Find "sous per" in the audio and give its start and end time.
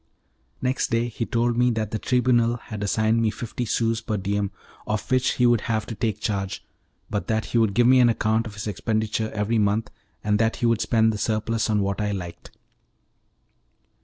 3.65-4.17